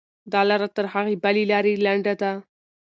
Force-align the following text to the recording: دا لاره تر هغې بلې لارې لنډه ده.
دا 0.31 0.41
لاره 0.49 0.67
تر 0.77 0.85
هغې 0.93 1.15
بلې 1.23 1.43
لارې 1.51 1.73
لنډه 1.85 2.13
ده. 2.21 2.31